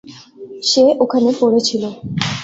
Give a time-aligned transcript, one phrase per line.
[0.63, 1.83] সে ওখানে পড়েছিল।